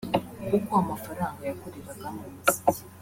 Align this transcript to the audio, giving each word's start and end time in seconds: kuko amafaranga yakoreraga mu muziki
kuko 0.47 0.71
amafaranga 0.83 1.41
yakoreraga 1.49 2.07
mu 2.15 2.23
muziki 2.33 2.81